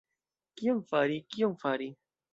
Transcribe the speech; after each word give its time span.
Kion 0.61 0.81
fari, 0.93 1.19
kion 1.35 1.57
fari? 1.65 1.93